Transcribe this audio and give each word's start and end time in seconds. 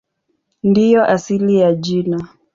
Ndiyo 0.63 1.05
asili 1.07 1.55
ya 1.57 1.73
jina. 1.75 2.27